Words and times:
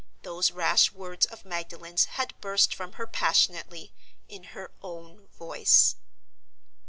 Those 0.23 0.49
rash 0.49 0.91
words 0.91 1.27
of 1.27 1.45
Magdalen's 1.45 2.05
had 2.17 2.33
burst 2.41 2.73
from 2.73 2.93
her 2.93 3.05
passionately, 3.05 3.93
in 4.27 4.45
her 4.57 4.71
own 4.81 5.27
voice. 5.27 5.95